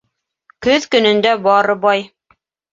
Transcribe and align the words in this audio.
Көҙ 0.67 0.87
көнөндә 0.95 1.37
бары 1.45 1.79
бай: 1.87 2.05